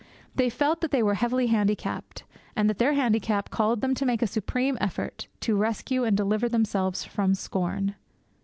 [0.33, 2.23] They felt that they were heavily handicapped,
[2.55, 6.49] and that their handicap called them to make a supreme effort 'to rescue and deliver
[6.49, 7.93] themselves from scorn.'